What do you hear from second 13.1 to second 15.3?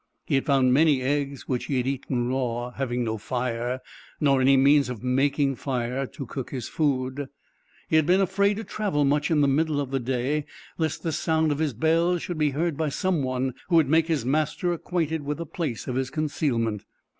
one, who would make his master acquainted